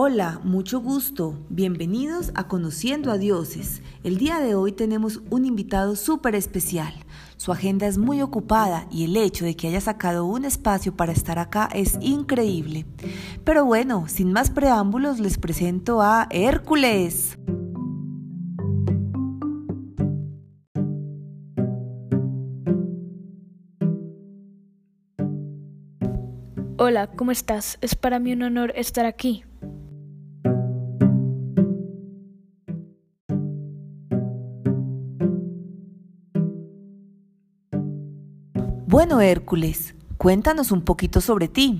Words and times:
Hola, 0.00 0.40
mucho 0.44 0.78
gusto. 0.78 1.44
Bienvenidos 1.48 2.30
a 2.36 2.46
Conociendo 2.46 3.10
a 3.10 3.18
Dioses. 3.18 3.82
El 4.04 4.16
día 4.16 4.38
de 4.38 4.54
hoy 4.54 4.70
tenemos 4.70 5.20
un 5.28 5.44
invitado 5.44 5.96
súper 5.96 6.36
especial. 6.36 6.94
Su 7.36 7.50
agenda 7.50 7.88
es 7.88 7.98
muy 7.98 8.22
ocupada 8.22 8.86
y 8.92 9.02
el 9.06 9.16
hecho 9.16 9.44
de 9.44 9.56
que 9.56 9.66
haya 9.66 9.80
sacado 9.80 10.24
un 10.24 10.44
espacio 10.44 10.96
para 10.96 11.10
estar 11.10 11.40
acá 11.40 11.68
es 11.74 11.98
increíble. 12.00 12.86
Pero 13.42 13.64
bueno, 13.64 14.06
sin 14.06 14.32
más 14.32 14.50
preámbulos 14.50 15.18
les 15.18 15.36
presento 15.36 16.00
a 16.00 16.28
Hércules. 16.30 17.36
Hola, 26.76 27.08
¿cómo 27.16 27.32
estás? 27.32 27.78
Es 27.80 27.96
para 27.96 28.20
mí 28.20 28.32
un 28.32 28.44
honor 28.44 28.72
estar 28.76 29.04
aquí. 29.04 29.42
Bueno, 38.90 39.20
Hércules, 39.20 39.94
cuéntanos 40.16 40.72
un 40.72 40.80
poquito 40.80 41.20
sobre 41.20 41.46
ti. 41.46 41.78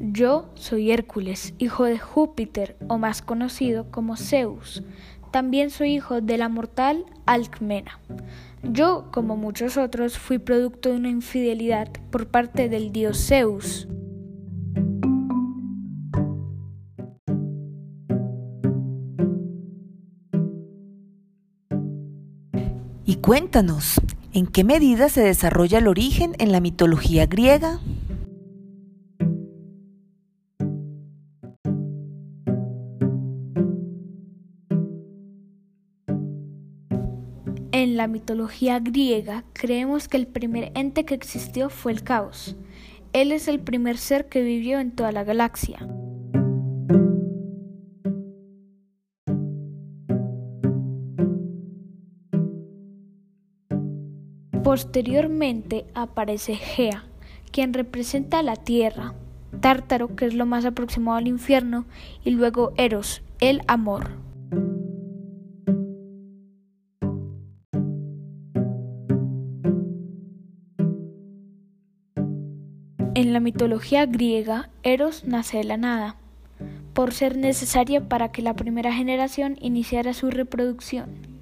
Yo 0.00 0.48
soy 0.54 0.90
Hércules, 0.90 1.52
hijo 1.58 1.84
de 1.84 1.98
Júpiter, 1.98 2.78
o 2.88 2.96
más 2.96 3.20
conocido 3.20 3.90
como 3.90 4.16
Zeus. 4.16 4.82
También 5.30 5.68
soy 5.68 5.92
hijo 5.92 6.22
de 6.22 6.38
la 6.38 6.48
mortal 6.48 7.04
Alcmena. 7.26 8.00
Yo, 8.62 9.10
como 9.12 9.36
muchos 9.36 9.76
otros, 9.76 10.16
fui 10.16 10.38
producto 10.38 10.88
de 10.88 10.96
una 10.96 11.10
infidelidad 11.10 11.90
por 12.10 12.28
parte 12.28 12.70
del 12.70 12.92
dios 12.92 13.26
Zeus. 13.26 13.88
Y 23.08 23.16
cuéntanos, 23.18 24.00
¿en 24.32 24.48
qué 24.48 24.64
medida 24.64 25.08
se 25.08 25.20
desarrolla 25.20 25.78
el 25.78 25.86
origen 25.86 26.34
en 26.40 26.50
la 26.50 26.58
mitología 26.58 27.26
griega? 27.26 27.78
En 37.70 37.96
la 37.96 38.08
mitología 38.08 38.80
griega 38.80 39.44
creemos 39.52 40.08
que 40.08 40.16
el 40.16 40.26
primer 40.26 40.72
ente 40.74 41.04
que 41.04 41.14
existió 41.14 41.70
fue 41.70 41.92
el 41.92 42.02
caos. 42.02 42.56
Él 43.12 43.30
es 43.30 43.46
el 43.46 43.60
primer 43.60 43.98
ser 43.98 44.28
que 44.28 44.42
vivió 44.42 44.80
en 44.80 44.90
toda 44.90 45.12
la 45.12 45.22
galaxia. 45.22 45.78
Posteriormente 54.66 55.86
aparece 55.94 56.56
Gea, 56.56 57.04
quien 57.52 57.72
representa 57.72 58.42
la 58.42 58.56
tierra, 58.56 59.14
Tártaro, 59.60 60.16
que 60.16 60.26
es 60.26 60.34
lo 60.34 60.44
más 60.44 60.64
aproximado 60.64 61.18
al 61.18 61.28
infierno, 61.28 61.84
y 62.24 62.30
luego 62.30 62.72
Eros, 62.76 63.22
el 63.38 63.62
amor. 63.68 64.10
En 73.14 73.32
la 73.32 73.38
mitología 73.38 74.04
griega, 74.06 74.70
Eros 74.82 75.22
nace 75.26 75.58
de 75.58 75.64
la 75.64 75.76
nada, 75.76 76.16
por 76.92 77.14
ser 77.14 77.36
necesaria 77.36 78.08
para 78.08 78.32
que 78.32 78.42
la 78.42 78.54
primera 78.56 78.92
generación 78.92 79.58
iniciara 79.60 80.12
su 80.12 80.28
reproducción. 80.28 81.35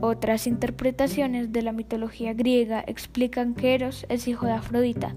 Otras 0.00 0.46
interpretaciones 0.46 1.52
de 1.52 1.62
la 1.62 1.72
mitología 1.72 2.34
griega 2.34 2.84
explican 2.86 3.54
que 3.54 3.74
Eros 3.74 4.06
es 4.08 4.26
hijo 4.26 4.46
de 4.46 4.52
Afrodita, 4.52 5.14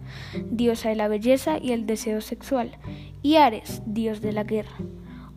diosa 0.50 0.90
de 0.90 0.96
la 0.96 1.08
belleza 1.08 1.58
y 1.62 1.72
el 1.72 1.86
deseo 1.86 2.22
sexual, 2.22 2.78
y 3.22 3.36
Ares, 3.36 3.82
dios 3.86 4.22
de 4.22 4.34
la 4.34 4.44
guerra, 4.44 4.78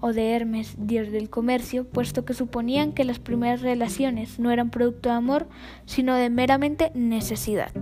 o 0.01 0.13
de 0.13 0.33
Hermes, 0.33 0.75
dios 0.79 1.11
del 1.11 1.31
comercio, 1.31 1.85
puesto 1.85 2.25
que 2.25 2.35
suponían 2.35 2.93
que 2.93 3.05
las 3.05 3.19
primeras 3.19 3.63
relaciones 3.63 4.39
no 4.39 4.51
eran 4.51 4.71
producto 4.71 5.09
de 5.09 5.15
amor, 5.15 5.49
sino 5.87 6.15
de 6.15 6.31
meramente 6.31 6.91
necesidad. 6.95 7.73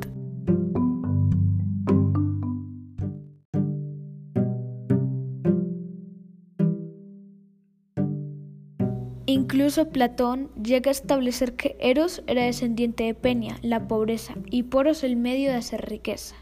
Incluso 9.31 9.91
Platón 9.91 10.49
llega 10.55 10.89
a 10.89 10.93
establecer 10.93 11.53
que 11.53 11.77
Eros 11.81 12.23
era 12.27 12.45
descendiente 12.45 13.05
de 13.05 13.13
Peña, 13.13 13.59
la 13.61 13.87
pobreza, 13.87 14.33
y 14.51 14.63
Poros 14.63 15.05
el 15.05 15.17
medio 15.17 15.51
de 15.51 15.57
hacer 15.57 15.87
riqueza. 15.87 16.35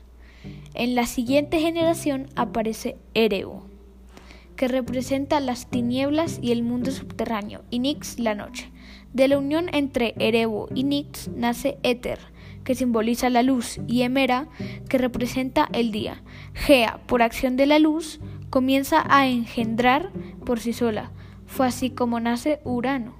En 0.72 0.94
la 0.94 1.06
siguiente 1.06 1.58
generación 1.58 2.28
aparece 2.36 2.96
Ereo, 3.12 3.66
que 4.54 4.68
representa 4.68 5.40
las 5.40 5.68
tinieblas 5.68 6.38
y 6.40 6.52
el 6.52 6.62
mundo 6.62 6.92
subterráneo, 6.92 7.64
y 7.70 7.80
Nix 7.80 8.20
la 8.20 8.36
noche. 8.36 8.70
De 9.12 9.26
la 9.26 9.38
unión 9.38 9.66
entre 9.72 10.14
Erebo 10.20 10.68
y 10.72 10.84
Nix 10.84 11.26
nace 11.34 11.78
Éter, 11.82 12.20
que 12.62 12.76
simboliza 12.76 13.30
la 13.30 13.42
luz, 13.42 13.80
y 13.88 14.02
Emera, 14.02 14.46
que 14.88 14.98
representa 14.98 15.68
el 15.72 15.90
día. 15.90 16.22
Gea, 16.54 17.00
por 17.08 17.22
acción 17.22 17.56
de 17.56 17.66
la 17.66 17.80
luz, 17.80 18.20
comienza 18.48 19.02
a 19.08 19.26
engendrar 19.26 20.12
por 20.44 20.60
sí 20.60 20.72
sola, 20.72 21.10
fue 21.46 21.66
así 21.66 21.90
como 21.90 22.20
nace 22.20 22.60
Urano, 22.64 23.14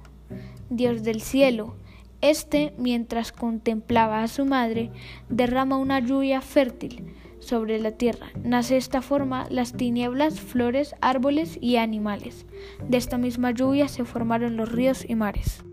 dios 0.69 1.03
del 1.03 1.21
cielo. 1.21 1.75
Este, 2.21 2.73
mientras 2.77 3.31
contemplaba 3.31 4.23
a 4.23 4.27
su 4.27 4.45
madre, 4.45 4.91
derrama 5.29 5.77
una 5.77 5.99
lluvia 5.99 6.41
fértil 6.41 7.13
sobre 7.39 7.79
la 7.79 7.91
tierra. 7.91 8.27
Nace 8.43 8.73
de 8.73 8.79
esta 8.79 9.01
forma 9.01 9.47
las 9.49 9.73
tinieblas, 9.73 10.39
flores, 10.39 10.95
árboles 11.01 11.57
y 11.61 11.77
animales. 11.77 12.45
De 12.87 12.97
esta 12.97 13.17
misma 13.17 13.51
lluvia 13.51 13.87
se 13.87 14.03
formaron 14.03 14.57
los 14.57 14.71
ríos 14.71 15.05
y 15.07 15.15
mares. 15.15 15.63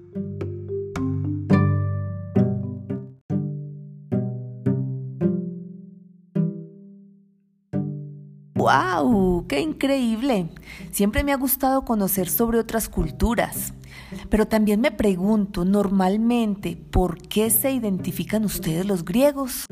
¡Wow! 8.65 9.45
¡Qué 9.47 9.61
increíble! 9.61 10.49
Siempre 10.91 11.23
me 11.23 11.33
ha 11.33 11.37
gustado 11.37 11.85
conocer 11.85 12.31
sobre 12.31 12.59
otras 12.59 12.89
culturas. 12.89 13.75
Pero 14.31 14.49
también 14.49 14.81
me 14.81 14.91
pregunto 14.91 15.67
normalmente, 15.67 16.75
¿por 16.75 17.19
qué 17.21 17.51
se 17.51 17.73
identifican 17.73 18.47
ustedes 18.47 18.87
los 18.87 19.05
griegos? 19.05 19.67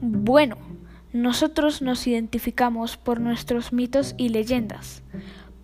Bueno, 0.00 0.56
nosotros 1.12 1.82
nos 1.82 2.06
identificamos 2.06 2.96
por 2.96 3.20
nuestros 3.20 3.72
mitos 3.72 4.14
y 4.16 4.28
leyendas 4.28 5.02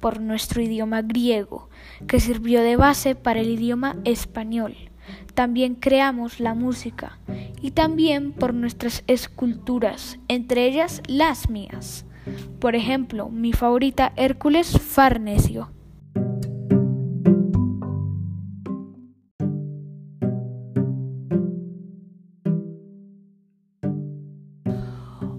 por 0.07 0.21
nuestro 0.21 0.63
idioma 0.63 1.03
griego, 1.03 1.69
que 2.07 2.21
sirvió 2.21 2.63
de 2.63 2.77
base 2.77 3.17
para 3.17 3.41
el 3.41 3.49
idioma 3.49 3.97
español. 4.05 4.77
También 5.35 5.75
creamos 5.75 6.39
la 6.39 6.55
música 6.55 7.19
y 7.61 7.73
también 7.73 8.31
por 8.31 8.55
nuestras 8.55 9.03
esculturas, 9.09 10.21
entre 10.29 10.65
ellas 10.65 11.03
las 11.09 11.51
mías. 11.51 12.05
Por 12.61 12.77
ejemplo, 12.77 13.31
mi 13.31 13.53
favorita 13.53 14.13
Hércules 14.15 14.79
Farnesio. 14.81 15.73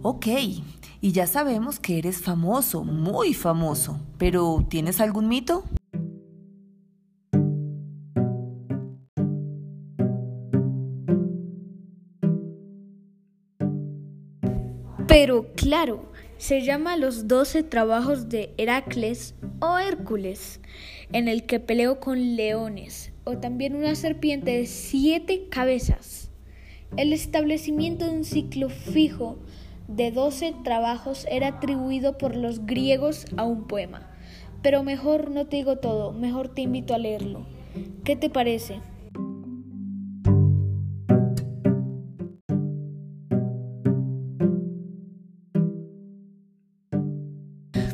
Ok, 0.02 0.28
y 1.02 1.12
ya 1.12 1.28
sabemos 1.28 1.80
que 1.80 1.98
eres 1.98 2.22
famoso, 2.22 2.84
muy 2.84 3.34
famoso, 3.34 4.00
pero 4.18 4.66
¿tienes 4.70 5.00
algún 5.00 5.28
mito? 5.28 5.64
Pero 15.08 15.54
claro, 15.56 16.12
se 16.38 16.62
llama 16.62 16.98
Los 16.98 17.28
Doce 17.28 17.64
Trabajos 17.64 18.30
de 18.30 18.54
Heracles 18.58 19.36
o 19.60 19.78
Hércules, 19.78 20.60
en 21.12 21.28
el 21.28 21.46
que 21.46 21.60
peleó 21.60 22.00
con 22.00 22.36
leones, 22.36 23.12
o 23.24 23.38
también 23.38 23.76
una 23.76 23.96
serpiente 23.96 24.52
de 24.52 24.66
siete 24.66 25.48
cabezas. 25.50 26.30
El 26.98 27.14
establecimiento 27.14 28.06
de 28.06 28.12
un 28.12 28.24
ciclo 28.24 28.70
fijo 28.70 29.40
de 29.88 30.12
12 30.12 30.54
trabajos 30.63 31.25
era 31.30 31.48
atribuido 31.48 32.18
por 32.18 32.36
los 32.36 32.66
griegos 32.66 33.25
a 33.38 33.44
un 33.44 33.68
poema. 33.68 34.10
Pero 34.62 34.84
mejor 34.84 35.31
no 35.31 35.45
te 35.45 35.57
digo 35.57 35.78
todo, 35.78 36.12
mejor 36.12 36.50
te 36.50 36.62
invito 36.62 36.94
a 36.94 36.98
leerlo. 36.98 37.45
¿Qué 38.04 38.16
te 38.16 38.30
parece? 38.30 38.81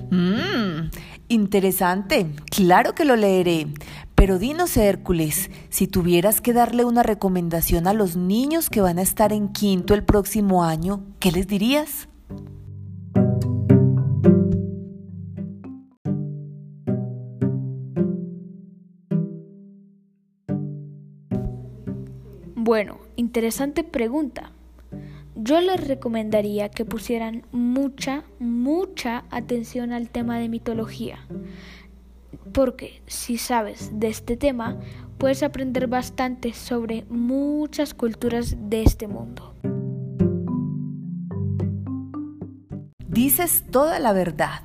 Mmm, 0.09 0.89
interesante. 1.27 2.27
Claro 2.49 2.95
que 2.95 3.05
lo 3.05 3.15
leeré. 3.15 3.67
Pero 4.23 4.39
dinos, 4.39 4.77
Hércules, 4.77 5.51
si 5.67 5.85
tuvieras 5.85 6.39
que 6.39 6.53
darle 6.53 6.85
una 6.85 7.03
recomendación 7.03 7.87
a 7.87 7.93
los 7.93 8.15
niños 8.15 8.69
que 8.69 8.79
van 8.79 8.97
a 8.97 9.01
estar 9.01 9.33
en 9.33 9.49
quinto 9.49 9.93
el 9.93 10.05
próximo 10.05 10.63
año, 10.63 11.03
¿qué 11.19 11.33
les 11.33 11.45
dirías? 11.45 12.07
Bueno, 22.55 22.99
interesante 23.17 23.83
pregunta. 23.83 24.53
Yo 25.35 25.59
les 25.59 25.85
recomendaría 25.85 26.69
que 26.69 26.85
pusieran 26.85 27.45
mucha, 27.51 28.23
mucha 28.39 29.25
atención 29.31 29.91
al 29.91 30.09
tema 30.09 30.39
de 30.39 30.47
mitología, 30.47 31.19
porque 32.53 33.01
si 33.07 33.37
sabes 33.37 33.91
de 33.93 34.07
este 34.07 34.37
tema, 34.37 34.77
puedes 35.17 35.43
aprender 35.43 35.87
bastante 35.87 36.53
sobre 36.53 37.05
muchas 37.09 37.93
culturas 37.93 38.55
de 38.69 38.83
este 38.83 39.07
mundo. 39.07 39.55
Dices 43.07 43.63
toda 43.69 43.99
la 43.99 44.11
verdad. 44.11 44.61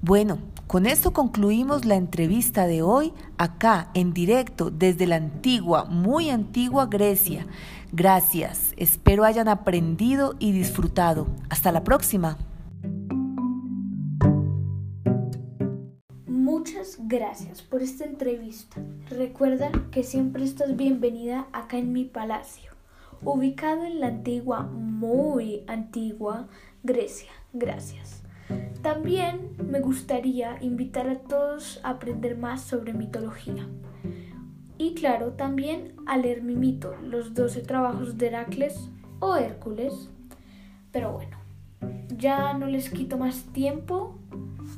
Bueno, 0.00 0.38
con 0.66 0.86
esto 0.86 1.12
concluimos 1.12 1.84
la 1.84 1.96
entrevista 1.96 2.66
de 2.66 2.82
hoy 2.82 3.12
acá 3.36 3.90
en 3.94 4.12
directo 4.12 4.70
desde 4.70 5.06
la 5.06 5.16
antigua, 5.16 5.84
muy 5.84 6.30
antigua 6.30 6.86
Grecia. 6.86 7.46
Gracias, 7.92 8.72
espero 8.76 9.24
hayan 9.24 9.48
aprendido 9.48 10.34
y 10.38 10.52
disfrutado. 10.52 11.28
Hasta 11.50 11.70
la 11.70 11.84
próxima. 11.84 12.38
Gracias 17.06 17.60
por 17.60 17.82
esta 17.82 18.04
entrevista. 18.04 18.80
Recuerda 19.10 19.70
que 19.90 20.02
siempre 20.02 20.42
estás 20.42 20.74
bienvenida 20.74 21.46
acá 21.52 21.76
en 21.76 21.92
mi 21.92 22.04
palacio, 22.04 22.72
ubicado 23.22 23.84
en 23.84 24.00
la 24.00 24.06
antigua, 24.06 24.62
muy 24.62 25.64
antigua 25.66 26.48
Grecia. 26.82 27.30
Gracias. 27.52 28.22
También 28.82 29.54
me 29.62 29.80
gustaría 29.80 30.56
invitar 30.62 31.08
a 31.08 31.18
todos 31.18 31.78
a 31.82 31.90
aprender 31.90 32.38
más 32.38 32.62
sobre 32.62 32.94
mitología. 32.94 33.68
Y 34.78 34.94
claro, 34.94 35.32
también 35.32 35.94
a 36.06 36.16
leer 36.16 36.42
mi 36.42 36.56
mito, 36.56 36.96
los 37.02 37.34
12 37.34 37.60
trabajos 37.62 38.16
de 38.16 38.28
Heracles 38.28 38.90
o 39.20 39.36
Hércules. 39.36 40.10
Pero 40.90 41.12
bueno, 41.12 41.36
ya 42.08 42.54
no 42.54 42.66
les 42.66 42.90
quito 42.90 43.18
más 43.18 43.44
tiempo. 43.52 44.18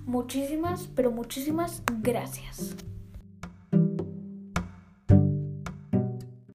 Muchísimas, 0.06 0.88
pero 0.94 1.10
muchísimas 1.10 1.82
gracias. 2.02 2.76